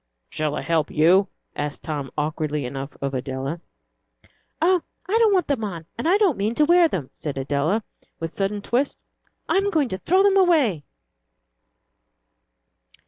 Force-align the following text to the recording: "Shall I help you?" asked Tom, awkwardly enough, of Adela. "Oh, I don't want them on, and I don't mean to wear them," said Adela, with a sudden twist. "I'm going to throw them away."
"Shall 0.29 0.55
I 0.55 0.61
help 0.63 0.89
you?" 0.89 1.27
asked 1.55 1.83
Tom, 1.83 2.09
awkwardly 2.17 2.65
enough, 2.65 2.97
of 3.01 3.13
Adela. 3.13 3.61
"Oh, 4.59 4.81
I 5.07 5.15
don't 5.19 5.31
want 5.31 5.45
them 5.45 5.63
on, 5.63 5.85
and 5.95 6.09
I 6.09 6.17
don't 6.17 6.39
mean 6.39 6.55
to 6.55 6.65
wear 6.65 6.87
them," 6.87 7.11
said 7.13 7.37
Adela, 7.37 7.83
with 8.19 8.33
a 8.33 8.35
sudden 8.35 8.63
twist. 8.63 8.97
"I'm 9.47 9.69
going 9.69 9.89
to 9.89 9.99
throw 9.99 10.23
them 10.23 10.37
away." 10.37 10.83